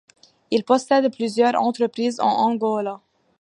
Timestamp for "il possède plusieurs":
0.49-1.53